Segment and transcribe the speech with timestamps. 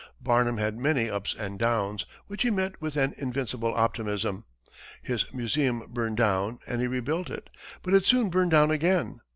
[0.19, 4.45] Barnum had many ups and downs, which he met with an invincible optimism.
[4.99, 7.51] His museum burned down and he rebuilt it,
[7.83, 9.21] but it soon burned down again.